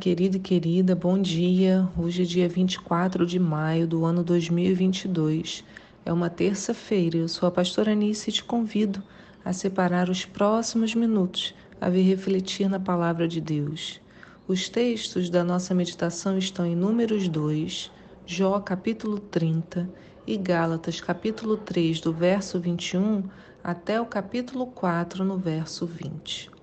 Querido 0.00 0.36
e 0.36 0.40
querida, 0.40 0.94
bom 0.94 1.20
dia. 1.20 1.88
Hoje 1.98 2.22
é 2.22 2.24
dia 2.24 2.48
24 2.48 3.26
de 3.26 3.36
maio 3.36 3.84
do 3.84 4.04
ano 4.04 4.22
2022. 4.22 5.64
É 6.04 6.12
uma 6.12 6.30
terça-feira. 6.30 7.16
Eu 7.16 7.26
sou 7.26 7.48
a 7.48 7.50
pastora 7.50 7.92
Anice 7.92 8.30
e 8.30 8.32
te 8.32 8.44
convido 8.44 9.02
a 9.44 9.52
separar 9.52 10.08
os 10.08 10.24
próximos 10.24 10.94
minutos 10.94 11.52
a 11.80 11.88
vir 11.88 12.02
refletir 12.02 12.68
na 12.68 12.78
palavra 12.78 13.26
de 13.26 13.40
Deus. 13.40 14.00
Os 14.46 14.68
textos 14.68 15.28
da 15.28 15.42
nossa 15.42 15.74
meditação 15.74 16.38
estão 16.38 16.64
em 16.64 16.76
Números 16.76 17.26
2, 17.26 17.90
Jó 18.24 18.60
capítulo 18.60 19.18
30 19.18 19.90
e 20.24 20.36
Gálatas 20.36 21.00
capítulo 21.00 21.56
3, 21.56 22.00
do 22.00 22.12
verso 22.12 22.60
21 22.60 23.24
até 23.64 24.00
o 24.00 24.06
capítulo 24.06 24.68
4, 24.68 25.24
no 25.24 25.36
verso 25.36 25.86
20. 25.86 26.57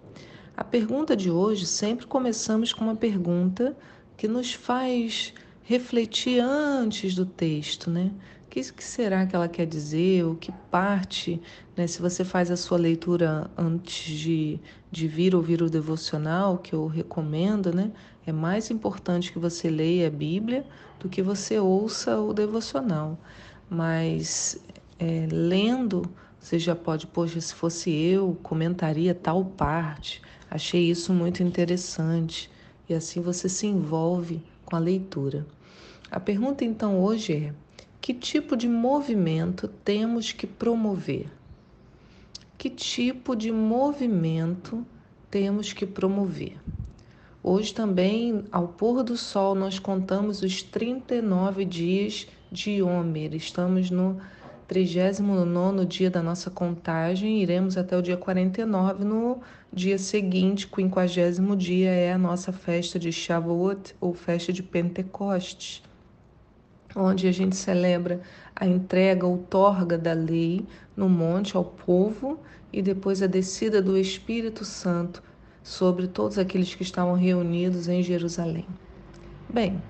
A 0.57 0.63
pergunta 0.63 1.17
de 1.17 1.29
hoje 1.29 1.65
sempre 1.65 2.07
começamos 2.07 2.71
com 2.71 2.85
uma 2.85 2.95
pergunta 2.95 3.75
que 4.15 4.25
nos 4.25 4.53
faz 4.53 5.33
refletir 5.63 6.39
antes 6.39 7.13
do 7.13 7.25
texto, 7.25 7.91
né? 7.91 8.09
O 8.45 8.49
que, 8.49 8.63
será 8.63 9.25
que 9.25 9.35
ela 9.35 9.49
quer 9.49 9.65
dizer? 9.65 10.23
O 10.23 10.35
que 10.35 10.53
parte, 10.71 11.41
né? 11.75 11.87
Se 11.87 12.01
você 12.01 12.23
faz 12.23 12.49
a 12.49 12.55
sua 12.55 12.77
leitura 12.77 13.51
antes 13.57 14.17
de, 14.17 14.57
de 14.89 15.09
vir 15.09 15.35
ouvir 15.35 15.61
o 15.61 15.69
devocional, 15.69 16.57
que 16.57 16.73
eu 16.73 16.87
recomendo, 16.87 17.73
né? 17.73 17.91
É 18.25 18.31
mais 18.31 18.71
importante 18.71 19.33
que 19.33 19.39
você 19.39 19.69
leia 19.69 20.07
a 20.07 20.11
Bíblia 20.11 20.65
do 21.01 21.09
que 21.09 21.21
você 21.21 21.59
ouça 21.59 22.17
o 22.17 22.33
devocional. 22.33 23.19
Mas 23.69 24.57
é, 24.97 25.27
lendo, 25.29 26.09
você 26.45 26.59
já 26.59 26.75
pode, 26.75 27.07
poxa, 27.07 27.41
se 27.41 27.53
fosse 27.53 27.91
eu, 27.91 28.37
comentaria 28.43 29.15
tal 29.15 29.43
parte 29.43 30.21
Achei 30.49 30.89
isso 30.89 31.11
muito 31.11 31.41
interessante 31.41 32.49
e 32.87 32.93
assim 32.93 33.19
você 33.19 33.49
se 33.49 33.67
envolve 33.67 34.41
com 34.63 34.75
a 34.75 34.79
leitura. 34.79 35.45
A 36.09 36.19
pergunta 36.19 36.63
então 36.63 37.01
hoje 37.01 37.33
é: 37.33 37.53
que 37.99 38.13
tipo 38.13 38.55
de 38.55 38.67
movimento 38.69 39.67
temos 39.67 40.31
que 40.31 40.45
promover? 40.45 41.27
Que 42.57 42.69
tipo 42.69 43.35
de 43.35 43.51
movimento 43.51 44.85
temos 45.29 45.73
que 45.73 45.85
promover? 45.85 46.57
Hoje 47.43 47.73
também, 47.73 48.45
ao 48.51 48.69
pôr 48.69 49.03
do 49.03 49.17
sol, 49.17 49.55
nós 49.55 49.77
contamos 49.77 50.41
os 50.41 50.63
39 50.63 51.65
dias 51.65 52.27
de 52.51 52.81
Homer. 52.81 53.35
Estamos 53.35 53.91
no 53.91 54.21
39 54.67 55.85
dia 55.85 56.09
da 56.09 56.23
nossa 56.23 56.49
contagem, 56.49 57.41
iremos 57.41 57.77
até 57.77 57.97
o 57.97 58.01
dia 58.01 58.17
49. 58.17 59.03
No 59.03 59.39
dia 59.71 59.97
seguinte, 59.97 60.69
50 60.73 61.55
dia, 61.55 61.91
é 61.91 62.13
a 62.13 62.17
nossa 62.17 62.51
festa 62.51 62.97
de 62.97 63.11
Shavuot, 63.11 63.95
ou 64.01 64.13
festa 64.13 64.51
de 64.51 64.63
Pentecostes, 64.63 65.83
onde 66.95 67.27
a 67.27 67.31
gente 67.31 67.55
celebra 67.55 68.21
a 68.55 68.65
entrega, 68.65 69.27
outorga 69.27 69.97
da 69.97 70.13
lei 70.13 70.65
no 70.95 71.09
monte 71.09 71.55
ao 71.55 71.65
povo 71.65 72.39
e 72.71 72.81
depois 72.81 73.21
a 73.21 73.27
descida 73.27 73.81
do 73.81 73.97
Espírito 73.97 74.65
Santo 74.65 75.21
sobre 75.61 76.07
todos 76.07 76.37
aqueles 76.37 76.73
que 76.73 76.83
estavam 76.83 77.15
reunidos 77.15 77.87
em 77.87 78.01
Jerusalém. 78.01 78.65
Bem, 79.49 79.81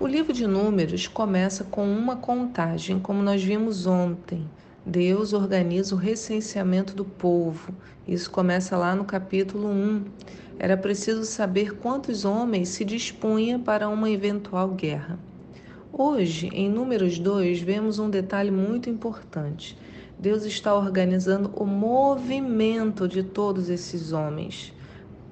o 0.00 0.06
livro 0.06 0.32
de 0.32 0.46
Números 0.46 1.08
começa 1.08 1.64
com 1.64 1.84
uma 1.84 2.14
contagem, 2.14 3.00
como 3.00 3.20
nós 3.20 3.42
vimos 3.42 3.84
ontem. 3.84 4.48
Deus 4.86 5.32
organiza 5.32 5.92
o 5.92 5.98
recenseamento 5.98 6.94
do 6.94 7.04
povo. 7.04 7.74
Isso 8.06 8.30
começa 8.30 8.76
lá 8.76 8.94
no 8.94 9.04
capítulo 9.04 9.68
1. 9.68 10.04
Era 10.56 10.76
preciso 10.76 11.24
saber 11.24 11.74
quantos 11.78 12.24
homens 12.24 12.68
se 12.68 12.84
dispunha 12.84 13.58
para 13.58 13.88
uma 13.88 14.08
eventual 14.08 14.68
guerra. 14.68 15.18
Hoje, 15.92 16.48
em 16.52 16.70
Números 16.70 17.18
2, 17.18 17.60
vemos 17.60 17.98
um 17.98 18.08
detalhe 18.08 18.52
muito 18.52 18.88
importante. 18.88 19.76
Deus 20.16 20.44
está 20.44 20.76
organizando 20.76 21.50
o 21.56 21.66
movimento 21.66 23.08
de 23.08 23.24
todos 23.24 23.68
esses 23.68 24.12
homens. 24.12 24.72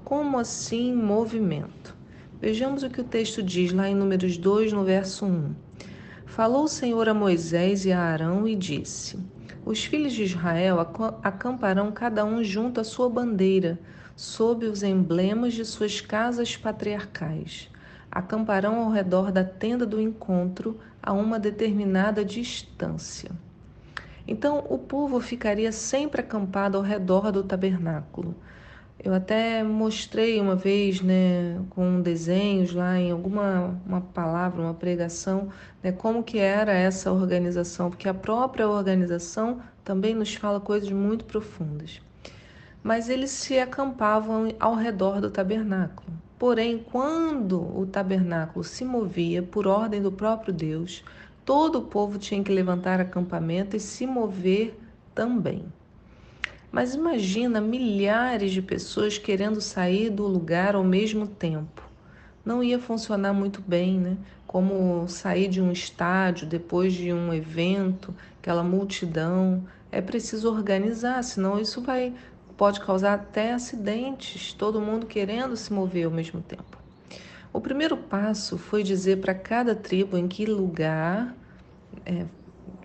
Como 0.05 0.41
assim 0.41 0.93
movimento? 0.93 1.96
Vejamos 2.39 2.83
o 2.83 2.91
que 2.91 3.01
o 3.01 3.05
texto 3.05 3.43
diz 3.43 3.73
lá 3.73 3.89
em 3.89 3.95
Números 3.95 4.37
2, 4.37 4.71
no 4.71 4.85
verso 4.85 5.25
1. 5.25 5.55
Falou 6.27 6.65
o 6.65 6.69
Senhor 6.69 7.09
a 7.09 7.15
Moisés 7.15 7.87
e 7.87 7.93
a 7.93 7.99
Arão 7.99 8.47
e 8.47 8.55
disse: 8.55 9.19
Os 9.65 9.87
filhos 9.87 10.13
de 10.13 10.25
Israel 10.25 10.79
acamparão 11.23 11.91
cada 11.91 12.27
um 12.27 12.45
junto 12.45 12.79
à 12.79 12.85
sua 12.85 13.09
bandeira, 13.09 13.79
sob 14.15 14.67
os 14.67 14.83
emblemas 14.83 15.55
de 15.55 15.65
suas 15.65 16.03
casas 16.03 16.55
patriarcais. 16.59 17.71
Acamparão 18.11 18.81
ao 18.81 18.91
redor 18.91 19.33
da 19.33 19.43
tenda 19.43 19.87
do 19.87 19.99
encontro 19.99 20.79
a 21.03 21.15
uma 21.15 21.39
determinada 21.39 22.23
distância. 22.23 23.31
Então 24.29 24.63
o 24.69 24.77
povo 24.77 25.21
ficaria 25.21 25.73
sempre 25.73 26.21
acampado 26.21 26.77
ao 26.77 26.83
redor 26.83 27.33
do 27.33 27.43
tabernáculo. 27.43 28.35
Eu 29.07 29.15
até 29.15 29.63
mostrei 29.63 30.41
uma 30.41 30.57
vez, 30.57 31.01
né, 31.01 31.63
com 31.71 32.01
desenhos 32.01 32.75
lá 32.75 32.99
em 32.99 33.13
alguma 33.13 33.81
uma 33.87 34.01
palavra, 34.01 34.61
uma 34.61 34.75
pregação, 34.75 35.49
né, 35.81 35.93
como 35.93 36.25
que 36.25 36.41
era 36.41 36.73
essa 36.73 37.13
organização, 37.13 37.89
porque 37.89 38.09
a 38.09 38.15
própria 38.15 38.69
organização 38.69 39.61
também 39.85 40.13
nos 40.13 40.35
fala 40.35 40.59
coisas 40.59 40.91
muito 40.91 41.25
profundas. 41.25 42.03
Mas 42.83 43.09
eles 43.09 43.31
se 43.31 43.57
acampavam 43.61 44.49
ao 44.59 44.75
redor 44.75 45.21
do 45.21 45.31
tabernáculo. 45.31 46.09
Porém, 46.37 46.85
quando 46.91 47.61
o 47.79 47.87
tabernáculo 47.87 48.65
se 48.65 48.85
movia 48.85 49.41
por 49.41 49.69
ordem 49.69 50.03
do 50.03 50.11
próprio 50.11 50.53
Deus, 50.53 51.05
todo 51.45 51.79
o 51.79 51.83
povo 51.83 52.19
tinha 52.19 52.43
que 52.43 52.51
levantar 52.51 53.01
acampamento 53.01 53.77
e 53.77 53.81
se 53.81 54.05
mover 54.05 54.77
também. 55.15 55.65
Mas 56.71 56.95
imagina 56.95 57.61
milhares 57.61 58.53
de 58.53 58.61
pessoas 58.61 59.19
querendo 59.19 59.61
sair 59.61 60.11
do 60.11 60.27
lugar 60.27 60.75
ao 60.75 60.85
mesmo 60.85 61.27
tempo. 61.27 61.83
Não 62.45 62.63
ia 62.63 62.79
funcionar 62.79 63.33
muito 63.33 63.61
bem, 63.61 63.99
né? 63.99 64.17
Como 64.47 65.09
sair 65.09 65.49
de 65.49 65.61
um 65.61 65.73
estádio 65.73 66.47
depois 66.47 66.93
de 66.93 67.13
um 67.13 67.33
evento, 67.33 68.15
aquela 68.41 68.63
multidão. 68.63 69.65
É 69.91 70.01
preciso 70.01 70.51
organizar, 70.51 71.23
senão 71.23 71.59
isso 71.59 71.81
vai 71.81 72.13
pode 72.57 72.81
causar 72.81 73.15
até 73.15 73.53
acidentes, 73.53 74.53
todo 74.53 74.81
mundo 74.81 75.07
querendo 75.07 75.57
se 75.57 75.73
mover 75.73 76.07
ao 76.07 76.11
mesmo 76.11 76.41
tempo. 76.41 76.79
O 77.53 77.61
primeiro 77.61 77.97
passo 77.97 78.57
foi 78.57 78.83
dizer 78.83 79.19
para 79.21 79.35
cada 79.35 79.75
tribo 79.75 80.17
em 80.17 80.27
que 80.27 80.47
lugar, 80.47 81.35
é, 82.05 82.25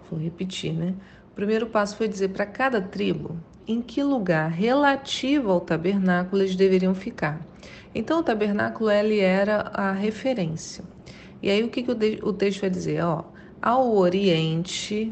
vou 0.09 0.19
repetir, 0.19 0.73
né? 0.73 0.93
O 1.31 1.35
primeiro 1.35 1.67
passo 1.67 1.95
foi 1.95 2.07
dizer 2.07 2.29
para 2.29 2.45
cada 2.45 2.81
tribo 2.81 3.37
em 3.67 3.81
que 3.81 4.03
lugar 4.03 4.49
relativo 4.49 5.51
ao 5.51 5.61
tabernáculo 5.61 6.41
eles 6.41 6.55
deveriam 6.55 6.93
ficar. 6.93 7.45
Então, 7.93 8.19
o 8.19 8.23
tabernáculo 8.23 8.89
ele 8.89 9.19
era 9.19 9.61
a 9.73 9.91
referência. 9.91 10.83
E 11.41 11.49
aí, 11.49 11.63
o 11.63 11.69
que, 11.69 11.83
que 11.83 11.91
o 12.23 12.33
texto 12.33 12.61
vai 12.61 12.69
dizer? 12.69 13.03
Ó, 13.03 13.25
ao 13.61 13.95
oriente, 13.95 15.11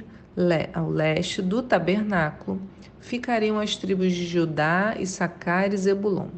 ao 0.73 0.89
leste 0.89 1.41
do 1.41 1.61
tabernáculo, 1.61 2.61
ficariam 2.99 3.59
as 3.59 3.75
tribos 3.75 4.13
de 4.13 4.25
Judá, 4.25 4.95
Issacar 4.97 5.73
e 5.73 5.77
Zebulon. 5.77 6.29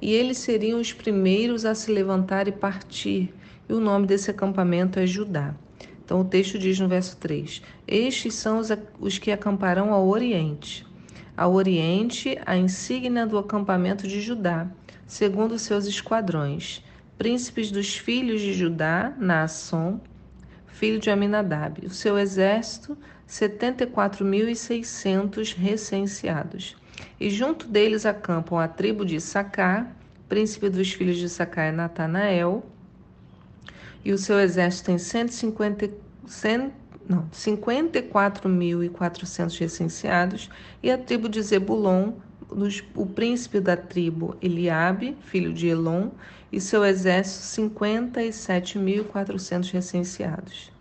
E 0.00 0.12
eles 0.12 0.38
seriam 0.38 0.80
os 0.80 0.92
primeiros 0.92 1.64
a 1.64 1.74
se 1.74 1.90
levantar 1.90 2.46
e 2.48 2.52
partir. 2.52 3.34
E 3.68 3.72
o 3.72 3.80
nome 3.80 4.06
desse 4.06 4.30
acampamento 4.30 4.98
é 4.98 5.06
Judá. 5.06 5.54
Então, 6.04 6.20
o 6.20 6.24
texto 6.24 6.58
diz 6.58 6.78
no 6.78 6.88
verso 6.88 7.16
3: 7.16 7.62
Estes 7.86 8.34
são 8.34 8.58
os, 8.58 8.68
os 8.98 9.18
que 9.18 9.30
acamparão 9.30 9.92
ao 9.92 10.08
oriente 10.08 10.87
ao 11.38 11.54
oriente, 11.54 12.38
a 12.44 12.54
insígnia 12.56 13.24
do 13.24 13.38
acampamento 13.38 14.08
de 14.08 14.20
Judá, 14.20 14.66
segundo 15.06 15.56
seus 15.56 15.86
esquadrões, 15.86 16.84
príncipes 17.16 17.70
dos 17.70 17.96
filhos 17.96 18.40
de 18.40 18.52
Judá, 18.52 19.14
Naasson, 19.16 20.00
filho 20.66 20.98
de 20.98 21.10
Aminadab. 21.10 21.86
O 21.86 21.90
seu 21.90 22.18
exército, 22.18 22.98
74.600 23.28 25.54
recenseados. 25.54 26.76
E 27.20 27.30
junto 27.30 27.68
deles 27.68 28.04
acampam 28.04 28.58
a 28.58 28.66
tribo 28.66 29.04
de 29.04 29.20
Sacar, 29.20 29.94
príncipe 30.28 30.68
dos 30.68 30.92
filhos 30.92 31.18
de 31.18 31.28
Sacar 31.28 31.66
é 31.66 31.72
Natanael, 31.72 32.66
e 34.04 34.12
o 34.12 34.18
seu 34.18 34.40
exército 34.40 34.86
tem 34.86 34.98
150, 34.98 35.88
100, 36.26 36.72
não, 37.08 37.26
54.400 37.32 39.58
recenseados, 39.58 40.50
e 40.82 40.90
a 40.90 40.98
tribo 40.98 41.28
de 41.28 41.40
Zebulon, 41.40 42.14
o 42.94 43.06
príncipe 43.06 43.60
da 43.60 43.76
tribo 43.76 44.36
Eliabe, 44.42 45.16
filho 45.22 45.52
de 45.52 45.68
Elon, 45.68 46.08
e 46.52 46.60
seu 46.60 46.84
exército 46.84 47.72
57.400 47.72 49.70
recenseados. 49.72 50.72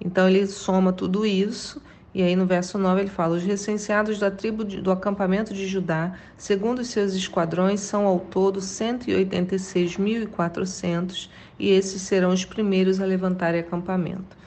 Então 0.00 0.28
ele 0.28 0.46
soma 0.46 0.92
tudo 0.92 1.26
isso 1.26 1.82
E 2.14 2.22
aí 2.22 2.36
no 2.36 2.46
verso 2.46 2.78
9 2.78 3.02
ele 3.02 3.10
fala: 3.10 3.36
Os 3.36 3.42
recenseados 3.42 4.18
da 4.18 4.30
tribo 4.30 4.64
de, 4.64 4.80
do 4.80 4.90
acampamento 4.90 5.52
de 5.52 5.66
Judá, 5.66 6.14
segundo 6.36 6.78
os 6.80 6.88
seus 6.88 7.12
esquadrões, 7.14 7.80
são 7.80 8.06
ao 8.06 8.18
todo 8.18 8.60
186.400, 8.60 11.28
e 11.58 11.70
esses 11.70 12.00
serão 12.02 12.30
os 12.30 12.44
primeiros 12.44 13.00
a 13.00 13.04
levantarem 13.04 13.60
acampamento. 13.60 14.37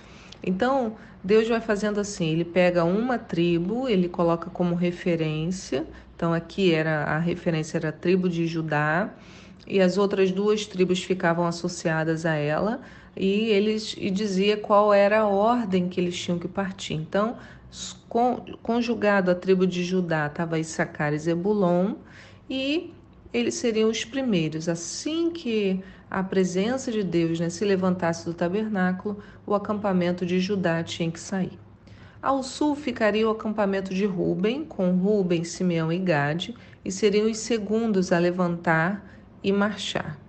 Então, 0.44 0.96
Deus 1.24 1.48
vai 1.48 1.62
fazendo 1.62 2.00
assim: 2.00 2.30
ele 2.30 2.46
pega 2.46 2.84
uma 2.84 3.18
tribo, 3.18 3.88
ele 3.88 4.10
coloca 4.10 4.50
como 4.50 4.76
referência. 4.76 5.86
Então, 6.16 6.34
aqui 6.34 6.74
era 6.74 7.04
a 7.04 7.20
referência 7.20 7.78
era 7.78 7.90
a 7.90 7.92
tribo 7.92 8.30
de 8.30 8.46
Judá, 8.48 9.10
e 9.68 9.80
as 9.80 9.98
outras 9.98 10.32
duas 10.32 10.66
tribos 10.66 11.04
ficavam 11.04 11.46
associadas 11.46 12.26
a 12.26 12.36
ela 12.36 12.82
e 13.16 13.50
eles 13.50 13.96
e 13.98 14.10
dizia 14.10 14.58
qual 14.58 14.94
era 14.94 15.22
a 15.22 15.28
ordem 15.28 15.90
que 15.90 16.00
eles 16.00 16.18
tinham 16.18 16.40
que 16.40 16.48
partir. 16.48 16.94
Então, 16.94 17.38
conjugado 18.62 19.32
a 19.32 19.36
tribo 19.36 19.66
de 19.68 19.84
Judá 19.84 20.28
estava 20.28 20.60
Issacar 20.60 21.14
e 21.14 21.20
Zebulon 21.20 21.96
e 22.50 22.94
eles 23.34 23.56
seriam 23.56 23.90
os 23.90 24.04
primeiros. 24.04 24.68
Assim 24.68 25.32
que 25.32 25.82
a 26.12 26.22
presença 26.22 26.92
de 26.92 27.04
Deus 27.04 27.40
né, 27.40 27.50
se 27.50 27.63
levantasse 27.63 28.25
do 28.25 28.34
tabernáculo, 28.34 29.19
o 29.48 29.56
acampamento 29.56 30.25
de 30.25 30.42
Judá 30.42 30.84
tinha 30.84 31.10
que 31.10 31.19
sair. 31.19 31.58
Ao 32.22 32.44
sul 32.44 32.75
ficaria 32.75 33.25
o 33.25 33.31
acampamento 33.31 33.94
de 33.94 34.06
Ruben, 34.06 34.66
com 34.66 34.92
Ruben, 34.92 35.46
Simeão 35.46 35.92
e 35.92 35.98
Gade, 35.98 36.54
e 36.84 36.92
seriam 36.92 37.31
os 37.31 37.38
segundos 37.38 38.12
a 38.12 38.19
levantar 38.19 39.04
e 39.42 39.54
marchar. 39.54 40.19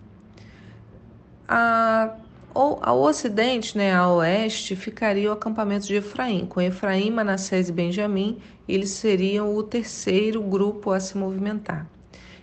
A 1.48 2.16
ao 2.54 3.00
ocidente, 3.00 3.78
né, 3.78 3.94
a 3.94 4.08
oeste, 4.10 4.76
ficaria 4.76 5.30
o 5.30 5.32
acampamento 5.32 5.86
de 5.86 5.94
Efraim. 5.94 6.44
Com 6.44 6.60
Efraim, 6.60 7.10
Manassés 7.10 7.70
e 7.70 7.72
Benjamim, 7.72 8.38
eles 8.68 8.90
seriam 8.90 9.54
o 9.56 9.62
terceiro 9.62 10.42
grupo 10.42 10.90
a 10.90 11.00
se 11.00 11.16
movimentar. 11.16 11.86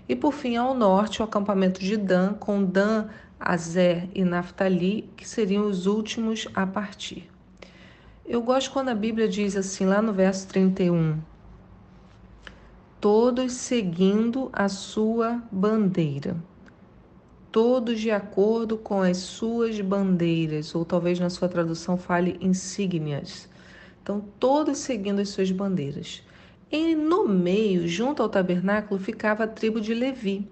E 0.07 0.15
por 0.15 0.33
fim, 0.33 0.57
ao 0.57 0.73
norte, 0.73 1.21
o 1.21 1.25
acampamento 1.25 1.79
de 1.79 1.95
Dan, 1.95 2.33
com 2.33 2.63
Dan, 2.63 3.07
Azer 3.39 4.09
e 4.13 4.23
Naphtali, 4.23 5.09
que 5.15 5.27
seriam 5.27 5.67
os 5.67 5.85
últimos 5.85 6.47
a 6.53 6.67
partir. 6.67 7.29
Eu 8.25 8.41
gosto 8.41 8.71
quando 8.71 8.89
a 8.89 8.95
Bíblia 8.95 9.27
diz 9.27 9.55
assim, 9.55 9.85
lá 9.85 10.01
no 10.01 10.13
verso 10.13 10.47
31, 10.47 11.19
todos 12.99 13.53
seguindo 13.53 14.49
a 14.51 14.67
sua 14.67 15.41
bandeira 15.51 16.37
todos 17.51 17.99
de 17.99 18.11
acordo 18.11 18.77
com 18.77 19.01
as 19.01 19.17
suas 19.17 19.79
bandeiras, 19.81 20.75
ou 20.75 20.85
talvez 20.85 21.19
na 21.19 21.29
sua 21.29 21.47
tradução 21.47 21.97
fale 21.97 22.37
insígnias. 22.41 23.49
Então, 24.01 24.23
todos 24.39 24.77
seguindo 24.77 25.19
as 25.19 25.29
suas 25.29 25.51
bandeiras. 25.51 26.23
E 26.71 26.95
no 26.95 27.27
meio, 27.27 27.87
junto 27.87 28.21
ao 28.21 28.29
tabernáculo, 28.29 28.99
ficava 28.99 29.43
a 29.43 29.47
tribo 29.47 29.81
de 29.81 29.93
Levi. 29.93 30.47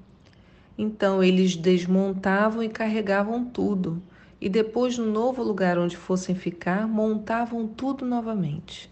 Então, 0.77 1.23
eles 1.23 1.55
desmontavam 1.55 2.61
e 2.61 2.69
carregavam 2.69 3.43
tudo. 3.43 4.01
E 4.39 4.47
depois, 4.47 4.97
no 4.97 5.11
novo 5.11 5.41
lugar 5.41 5.79
onde 5.79 5.97
fossem 5.97 6.35
ficar, 6.35 6.87
montavam 6.87 7.65
tudo 7.67 8.05
novamente. 8.05 8.91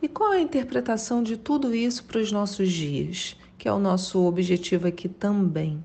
E 0.00 0.08
qual 0.08 0.32
a 0.32 0.40
interpretação 0.40 1.22
de 1.22 1.36
tudo 1.36 1.74
isso 1.74 2.04
para 2.04 2.20
os 2.20 2.32
nossos 2.32 2.72
dias? 2.72 3.36
Que 3.58 3.68
é 3.68 3.72
o 3.72 3.78
nosso 3.78 4.24
objetivo 4.24 4.86
aqui 4.86 5.08
também. 5.10 5.84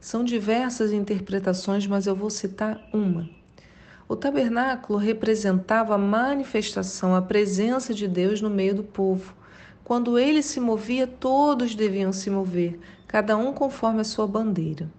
São 0.00 0.24
diversas 0.24 0.92
interpretações, 0.92 1.86
mas 1.86 2.08
eu 2.08 2.16
vou 2.16 2.28
citar 2.28 2.82
uma. 2.92 3.30
O 4.08 4.16
tabernáculo 4.16 4.98
representava 4.98 5.94
a 5.94 5.98
manifestação, 5.98 7.14
a 7.14 7.22
presença 7.22 7.94
de 7.94 8.08
Deus 8.08 8.40
no 8.40 8.50
meio 8.50 8.74
do 8.74 8.82
povo. 8.82 9.32
Quando 9.84 10.18
ele 10.18 10.42
se 10.42 10.58
movia, 10.58 11.06
todos 11.06 11.76
deviam 11.76 12.12
se 12.12 12.28
mover, 12.28 12.80
cada 13.12 13.36
um 13.36 13.52
conforme 13.52 14.00
a 14.00 14.04
sua 14.04 14.26
bandeira. 14.26 14.90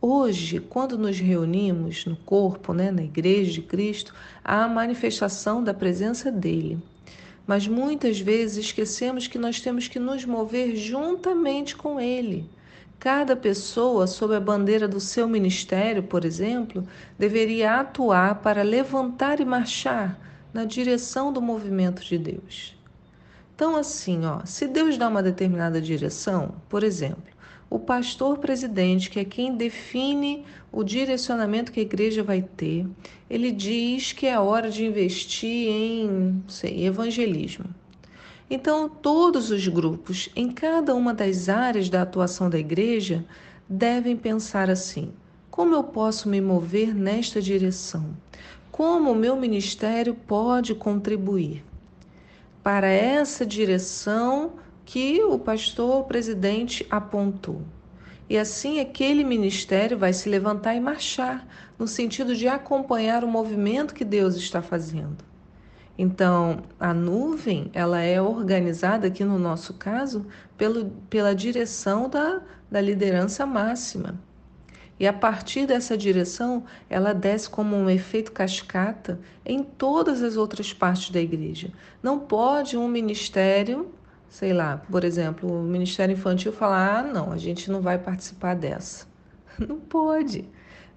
Hoje, 0.00 0.58
quando 0.58 0.98
nos 0.98 1.20
reunimos 1.20 2.04
no 2.04 2.16
corpo, 2.16 2.74
né, 2.74 2.90
na 2.90 3.04
igreja 3.04 3.52
de 3.52 3.62
Cristo, 3.62 4.12
há 4.44 4.64
a 4.64 4.68
manifestação 4.68 5.62
da 5.62 5.72
presença 5.72 6.32
dele. 6.32 6.76
Mas 7.46 7.68
muitas 7.68 8.18
vezes 8.18 8.64
esquecemos 8.64 9.28
que 9.28 9.38
nós 9.38 9.60
temos 9.60 9.86
que 9.86 10.00
nos 10.00 10.24
mover 10.24 10.74
juntamente 10.74 11.76
com 11.76 12.00
ele. 12.00 12.50
Cada 12.98 13.36
pessoa, 13.36 14.08
sob 14.08 14.34
a 14.34 14.40
bandeira 14.40 14.88
do 14.88 14.98
seu 14.98 15.28
ministério, 15.28 16.02
por 16.02 16.24
exemplo, 16.24 16.84
deveria 17.16 17.78
atuar 17.78 18.42
para 18.42 18.62
levantar 18.62 19.38
e 19.38 19.44
marchar 19.44 20.18
na 20.52 20.64
direção 20.64 21.32
do 21.32 21.40
movimento 21.40 22.02
de 22.02 22.18
Deus. 22.18 22.76
Então, 23.54 23.76
assim, 23.76 24.26
ó, 24.26 24.44
se 24.44 24.66
Deus 24.66 24.98
dá 24.98 25.08
uma 25.08 25.22
determinada 25.22 25.80
direção, 25.80 26.56
por 26.68 26.82
exemplo, 26.82 27.35
o 27.68 27.78
pastor 27.78 28.38
presidente, 28.38 29.10
que 29.10 29.18
é 29.18 29.24
quem 29.24 29.56
define 29.56 30.44
o 30.70 30.84
direcionamento 30.84 31.72
que 31.72 31.80
a 31.80 31.82
igreja 31.82 32.22
vai 32.22 32.42
ter, 32.42 32.86
ele 33.28 33.50
diz 33.50 34.12
que 34.12 34.26
é 34.26 34.38
hora 34.38 34.70
de 34.70 34.84
investir 34.84 35.68
em 35.68 36.42
sei, 36.46 36.86
evangelismo. 36.86 37.66
Então, 38.48 38.88
todos 38.88 39.50
os 39.50 39.66
grupos, 39.66 40.28
em 40.36 40.52
cada 40.52 40.94
uma 40.94 41.12
das 41.12 41.48
áreas 41.48 41.88
da 41.88 42.02
atuação 42.02 42.48
da 42.48 42.58
igreja, 42.58 43.24
devem 43.68 44.16
pensar 44.16 44.70
assim: 44.70 45.12
como 45.50 45.74
eu 45.74 45.82
posso 45.82 46.28
me 46.28 46.40
mover 46.40 46.94
nesta 46.94 47.42
direção? 47.42 48.16
Como 48.70 49.10
o 49.10 49.16
meu 49.16 49.34
ministério 49.34 50.14
pode 50.14 50.74
contribuir 50.74 51.64
para 52.62 52.88
essa 52.88 53.46
direção 53.46 54.52
que 54.86 55.20
o 55.22 55.36
pastor 55.36 56.04
presidente 56.04 56.86
apontou? 56.88 57.60
E 58.30 58.38
assim 58.38 58.80
aquele 58.80 59.24
ministério 59.24 59.98
vai 59.98 60.12
se 60.12 60.28
levantar 60.28 60.74
e 60.74 60.80
marchar, 60.80 61.46
no 61.76 61.86
sentido 61.86 62.34
de 62.34 62.48
acompanhar 62.48 63.24
o 63.24 63.28
movimento 63.28 63.92
que 63.92 64.04
Deus 64.04 64.36
está 64.36 64.62
fazendo. 64.62 65.24
Então, 65.98 66.62
a 66.78 66.94
nuvem, 66.94 67.70
ela 67.72 68.00
é 68.00 68.22
organizada 68.22 69.08
aqui 69.08 69.24
no 69.24 69.38
nosso 69.38 69.74
caso 69.74 70.26
pelo, 70.56 70.86
pela 71.10 71.34
direção 71.34 72.08
da, 72.08 72.40
da 72.70 72.80
liderança 72.80 73.44
máxima. 73.44 74.18
E 74.98 75.06
a 75.06 75.12
partir 75.12 75.66
dessa 75.66 75.96
direção, 75.96 76.64
ela 76.88 77.12
desce 77.12 77.50
como 77.50 77.76
um 77.76 77.90
efeito 77.90 78.32
cascata 78.32 79.20
em 79.44 79.62
todas 79.62 80.22
as 80.22 80.36
outras 80.36 80.72
partes 80.72 81.10
da 81.10 81.20
igreja. 81.20 81.70
Não 82.02 82.18
pode 82.18 82.76
um 82.76 82.88
ministério, 82.88 83.90
sei 84.28 84.52
lá, 84.52 84.78
por 84.90 85.04
exemplo, 85.04 85.50
o 85.50 85.62
ministério 85.62 86.12
infantil 86.14 86.52
falar: 86.52 86.98
ah, 86.98 87.02
não, 87.02 87.32
a 87.32 87.36
gente 87.36 87.70
não 87.70 87.80
vai 87.80 87.98
participar 87.98 88.54
dessa. 88.54 89.06
Não 89.58 89.80
pode 89.80 90.44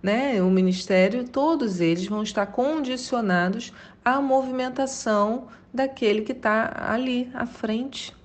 né, 0.02 0.42
o 0.42 0.50
ministério, 0.50 1.28
todos 1.28 1.82
eles 1.82 2.08
vão 2.08 2.24
estar 2.24 2.46
condicionados 2.48 3.74
à 4.04 4.22
movimentação 4.22 5.48
daquele 5.74 6.22
que 6.22 6.32
está 6.32 6.74
ali 6.92 7.30
à 7.34 7.46
frente. 7.46 8.16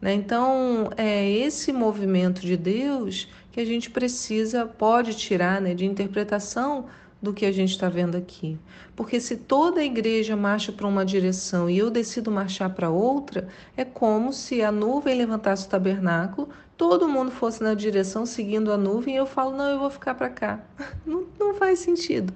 Né? 0.00 0.12
Então, 0.12 0.90
é 0.96 1.28
esse 1.28 1.72
movimento 1.72 2.42
de 2.42 2.56
Deus 2.56 3.28
que 3.50 3.60
a 3.60 3.64
gente 3.64 3.90
precisa, 3.90 4.66
pode 4.66 5.14
tirar 5.14 5.60
né, 5.60 5.74
de 5.74 5.86
interpretação 5.86 6.86
do 7.22 7.32
que 7.32 7.46
a 7.46 7.52
gente 7.52 7.70
está 7.70 7.88
vendo 7.88 8.16
aqui. 8.16 8.58
Porque 8.96 9.20
se 9.20 9.36
toda 9.36 9.80
a 9.80 9.84
igreja 9.84 10.36
marcha 10.36 10.72
para 10.72 10.88
uma 10.88 11.04
direção 11.04 11.70
e 11.70 11.78
eu 11.78 11.88
decido 11.88 12.32
marchar 12.32 12.74
para 12.74 12.90
outra, 12.90 13.46
é 13.76 13.84
como 13.84 14.32
se 14.32 14.60
a 14.60 14.72
nuvem 14.72 15.16
levantasse 15.16 15.66
o 15.66 15.70
tabernáculo, 15.70 16.48
todo 16.76 17.08
mundo 17.08 17.30
fosse 17.30 17.62
na 17.62 17.74
direção 17.74 18.26
seguindo 18.26 18.72
a 18.72 18.76
nuvem 18.76 19.14
e 19.14 19.18
eu 19.18 19.26
falo, 19.26 19.56
não, 19.56 19.66
eu 19.66 19.78
vou 19.78 19.88
ficar 19.88 20.14
para 20.14 20.28
cá. 20.28 20.60
Não, 21.06 21.26
não 21.38 21.54
faz 21.54 21.78
sentido. 21.78 22.32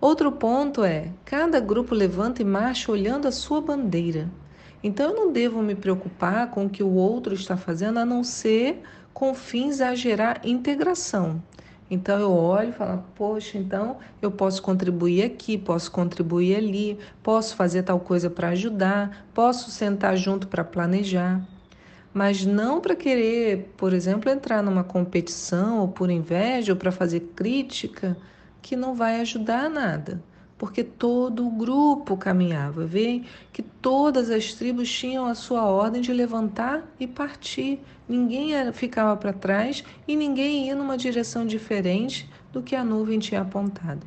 Outro 0.00 0.32
ponto 0.32 0.82
é: 0.82 1.12
cada 1.24 1.60
grupo 1.60 1.94
levanta 1.94 2.42
e 2.42 2.44
marcha 2.44 2.90
olhando 2.90 3.28
a 3.28 3.32
sua 3.32 3.60
bandeira. 3.60 4.28
Então 4.82 5.10
eu 5.10 5.16
não 5.16 5.32
devo 5.32 5.62
me 5.62 5.76
preocupar 5.76 6.50
com 6.50 6.66
o 6.66 6.70
que 6.70 6.82
o 6.82 6.92
outro 6.94 7.34
está 7.34 7.56
fazendo, 7.56 7.98
a 7.98 8.04
não 8.04 8.24
ser 8.24 8.82
com 9.14 9.32
fins 9.32 9.80
a 9.80 9.94
gerar 9.94 10.40
integração. 10.44 11.40
Então 11.92 12.18
eu 12.18 12.32
olho 12.32 12.70
e 12.70 12.72
falo, 12.72 13.04
poxa, 13.14 13.58
então 13.58 13.98
eu 14.22 14.30
posso 14.30 14.62
contribuir 14.62 15.24
aqui, 15.24 15.58
posso 15.58 15.90
contribuir 15.90 16.56
ali, 16.56 16.98
posso 17.22 17.54
fazer 17.54 17.82
tal 17.82 18.00
coisa 18.00 18.30
para 18.30 18.48
ajudar, 18.48 19.26
posso 19.34 19.70
sentar 19.70 20.16
junto 20.16 20.48
para 20.48 20.64
planejar. 20.64 21.46
Mas 22.14 22.46
não 22.46 22.80
para 22.80 22.96
querer, 22.96 23.74
por 23.76 23.92
exemplo, 23.92 24.30
entrar 24.30 24.62
numa 24.62 24.82
competição 24.82 25.80
ou 25.80 25.88
por 25.88 26.10
inveja 26.10 26.72
ou 26.72 26.78
para 26.78 26.90
fazer 26.90 27.20
crítica 27.36 28.16
que 28.62 28.74
não 28.74 28.94
vai 28.94 29.20
ajudar 29.20 29.68
nada 29.68 30.22
porque 30.62 30.84
todo 30.84 31.44
o 31.44 31.50
grupo 31.50 32.16
caminhava. 32.16 32.86
Vê 32.86 33.22
que 33.52 33.62
todas 33.62 34.30
as 34.30 34.54
tribos 34.54 34.88
tinham 34.88 35.26
a 35.26 35.34
sua 35.34 35.64
ordem 35.64 36.00
de 36.00 36.12
levantar 36.12 36.84
e 37.00 37.06
partir. 37.08 37.80
Ninguém 38.08 38.52
ficava 38.72 39.16
para 39.16 39.32
trás 39.32 39.82
e 40.06 40.14
ninguém 40.14 40.68
ia 40.68 40.76
numa 40.76 40.96
direção 40.96 41.44
diferente 41.44 42.30
do 42.52 42.62
que 42.62 42.76
a 42.76 42.84
nuvem 42.84 43.18
tinha 43.18 43.40
apontado. 43.40 44.06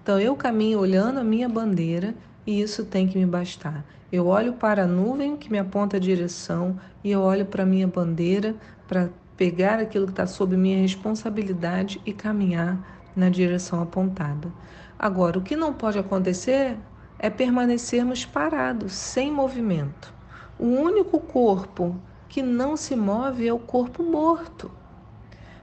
Então 0.00 0.20
eu 0.20 0.36
caminho 0.36 0.78
olhando 0.78 1.18
a 1.18 1.24
minha 1.24 1.48
bandeira 1.48 2.14
e 2.46 2.60
isso 2.60 2.84
tem 2.84 3.08
que 3.08 3.18
me 3.18 3.26
bastar. 3.26 3.84
Eu 4.12 4.28
olho 4.28 4.52
para 4.52 4.84
a 4.84 4.86
nuvem 4.86 5.36
que 5.36 5.50
me 5.50 5.58
aponta 5.58 5.96
a 5.96 6.00
direção 6.00 6.78
e 7.02 7.10
eu 7.10 7.20
olho 7.20 7.46
para 7.46 7.64
a 7.64 7.66
minha 7.66 7.88
bandeira 7.88 8.54
para 8.86 9.10
pegar 9.36 9.80
aquilo 9.80 10.06
que 10.06 10.12
está 10.12 10.24
sob 10.24 10.56
minha 10.56 10.80
responsabilidade 10.80 12.00
e 12.06 12.12
caminhar 12.12 12.78
na 13.16 13.28
direção 13.28 13.82
apontada. 13.82 14.52
Agora, 14.98 15.38
o 15.38 15.42
que 15.42 15.56
não 15.56 15.74
pode 15.74 15.98
acontecer 15.98 16.76
é 17.18 17.28
permanecermos 17.28 18.24
parados, 18.24 18.92
sem 18.92 19.30
movimento. 19.30 20.12
O 20.58 20.66
único 20.66 21.20
corpo 21.20 22.00
que 22.28 22.42
não 22.42 22.76
se 22.76 22.96
move 22.96 23.46
é 23.46 23.52
o 23.52 23.58
corpo 23.58 24.02
morto. 24.02 24.70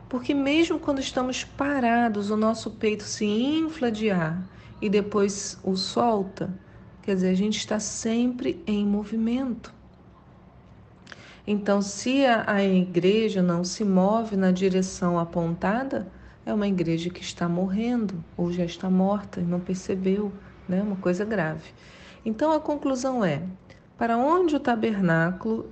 Porque, 0.07 0.33
mesmo 0.33 0.79
quando 0.79 0.99
estamos 0.99 1.43
parados, 1.43 2.29
o 2.29 2.37
nosso 2.37 2.71
peito 2.71 3.03
se 3.03 3.25
infla 3.25 3.91
de 3.91 4.11
ar 4.11 4.43
e 4.79 4.87
depois 4.87 5.57
o 5.63 5.75
solta, 5.75 6.53
quer 7.01 7.15
dizer, 7.15 7.29
a 7.29 7.35
gente 7.35 7.57
está 7.57 7.79
sempre 7.79 8.61
em 8.67 8.85
movimento. 8.85 9.73
Então, 11.45 11.81
se 11.81 12.25
a, 12.25 12.43
a 12.47 12.63
igreja 12.63 13.41
não 13.41 13.63
se 13.63 13.83
move 13.83 14.37
na 14.37 14.51
direção 14.51 15.17
apontada, 15.17 16.07
é 16.45 16.53
uma 16.53 16.67
igreja 16.67 17.09
que 17.09 17.21
está 17.21 17.47
morrendo 17.47 18.23
ou 18.35 18.51
já 18.51 18.65
está 18.65 18.89
morta 18.89 19.39
e 19.39 19.43
não 19.43 19.59
percebeu, 19.59 20.31
né? 20.67 20.81
Uma 20.81 20.95
coisa 20.95 21.23
grave. 21.23 21.71
Então 22.25 22.51
a 22.51 22.59
conclusão 22.59 23.23
é: 23.23 23.43
para 23.97 24.17
onde 24.17 24.55
o 24.55 24.59
tabernáculo, 24.59 25.71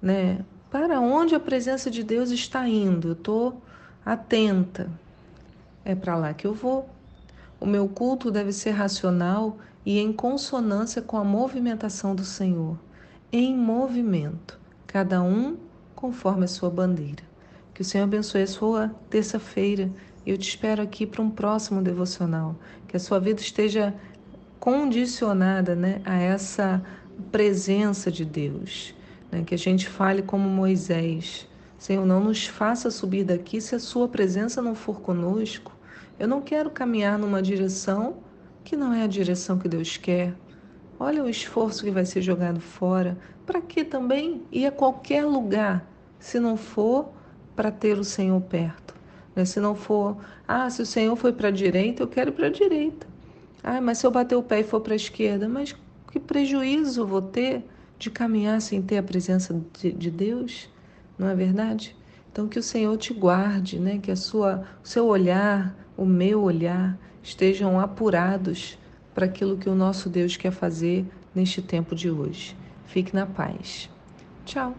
né? 0.00 0.44
Para 0.70 1.00
onde 1.00 1.34
a 1.34 1.40
presença 1.40 1.90
de 1.90 2.02
Deus 2.02 2.30
está 2.30 2.66
indo? 2.66 3.08
Eu 3.08 3.12
estou 3.12 3.62
atenta. 4.04 4.90
É 5.84 5.94
para 5.94 6.16
lá 6.16 6.32
que 6.32 6.46
eu 6.46 6.54
vou. 6.54 6.88
O 7.60 7.66
meu 7.66 7.88
culto 7.88 8.30
deve 8.30 8.52
ser 8.52 8.70
racional 8.70 9.58
e 9.84 9.98
em 9.98 10.12
consonância 10.12 11.02
com 11.02 11.16
a 11.16 11.24
movimentação 11.24 12.14
do 12.14 12.24
Senhor, 12.24 12.78
em 13.32 13.56
movimento, 13.56 14.58
cada 14.86 15.22
um 15.22 15.56
conforme 15.94 16.44
a 16.44 16.48
sua 16.48 16.70
bandeira. 16.70 17.22
Que 17.74 17.82
o 17.82 17.84
Senhor 17.84 18.04
abençoe 18.04 18.42
a 18.42 18.46
sua 18.46 18.88
terça-feira 19.10 19.90
eu 20.24 20.38
te 20.38 20.48
espero 20.48 20.82
aqui 20.82 21.04
para 21.04 21.20
um 21.20 21.30
próximo 21.30 21.82
devocional. 21.82 22.54
Que 22.86 22.96
a 22.96 23.00
sua 23.00 23.18
vida 23.18 23.40
esteja 23.40 23.94
condicionada 24.60 25.74
né, 25.74 26.00
a 26.04 26.16
essa 26.16 26.82
presença 27.32 28.10
de 28.10 28.24
Deus. 28.24 28.94
Né? 29.30 29.42
Que 29.44 29.54
a 29.54 29.58
gente 29.58 29.88
fale 29.88 30.22
como 30.22 30.48
Moisés. 30.48 31.48
Senhor, 31.76 32.06
não 32.06 32.22
nos 32.22 32.46
faça 32.46 32.90
subir 32.90 33.24
daqui 33.24 33.60
se 33.60 33.74
a 33.74 33.80
sua 33.80 34.06
presença 34.06 34.62
não 34.62 34.74
for 34.74 35.00
conosco. 35.00 35.72
Eu 36.18 36.28
não 36.28 36.40
quero 36.40 36.70
caminhar 36.70 37.18
numa 37.18 37.42
direção 37.42 38.18
que 38.62 38.76
não 38.76 38.92
é 38.92 39.02
a 39.02 39.08
direção 39.08 39.58
que 39.58 39.68
Deus 39.68 39.96
quer. 39.96 40.34
Olha 41.00 41.24
o 41.24 41.28
esforço 41.28 41.82
que 41.82 41.90
vai 41.90 42.04
ser 42.04 42.22
jogado 42.22 42.60
fora. 42.60 43.18
Para 43.44 43.60
que 43.60 43.82
também 43.82 44.42
ir 44.52 44.66
a 44.66 44.70
qualquer 44.70 45.24
lugar 45.24 45.84
se 46.20 46.38
não 46.38 46.56
for 46.56 47.10
para 47.56 47.72
ter 47.72 47.98
o 47.98 48.04
Senhor 48.04 48.40
perto? 48.42 49.01
Né? 49.34 49.44
Se 49.44 49.60
não 49.60 49.74
for, 49.74 50.16
ah, 50.46 50.68
se 50.70 50.82
o 50.82 50.86
Senhor 50.86 51.14
foi 51.16 51.32
para 51.32 51.48
a 51.48 51.50
direita, 51.52 52.02
eu 52.02 52.08
quero 52.08 52.32
para 52.32 52.46
a 52.46 52.50
direita. 52.50 53.06
Ah, 53.62 53.80
mas 53.80 53.98
se 53.98 54.06
eu 54.06 54.10
bater 54.10 54.36
o 54.36 54.42
pé 54.42 54.60
e 54.60 54.64
for 54.64 54.80
para 54.80 54.92
a 54.92 54.96
esquerda, 54.96 55.48
mas 55.48 55.74
que 56.10 56.20
prejuízo 56.20 57.06
vou 57.06 57.22
ter 57.22 57.64
de 57.98 58.10
caminhar 58.10 58.60
sem 58.60 58.82
ter 58.82 58.98
a 58.98 59.02
presença 59.02 59.58
de, 59.80 59.92
de 59.92 60.10
Deus? 60.10 60.68
Não 61.18 61.28
é 61.28 61.34
verdade? 61.34 61.96
Então 62.30 62.48
que 62.48 62.58
o 62.58 62.62
Senhor 62.62 62.96
te 62.96 63.14
guarde, 63.14 63.78
né? 63.78 63.98
Que 63.98 64.10
a 64.10 64.16
sua, 64.16 64.64
o 64.82 64.88
seu 64.88 65.06
olhar, 65.06 65.74
o 65.96 66.04
meu 66.04 66.42
olhar 66.42 66.98
estejam 67.22 67.78
apurados 67.78 68.78
para 69.14 69.26
aquilo 69.26 69.56
que 69.56 69.68
o 69.68 69.74
nosso 69.74 70.08
Deus 70.08 70.36
quer 70.36 70.50
fazer 70.50 71.06
neste 71.34 71.62
tempo 71.62 71.94
de 71.94 72.10
hoje. 72.10 72.56
Fique 72.86 73.14
na 73.14 73.26
paz. 73.26 73.88
Tchau. 74.44 74.74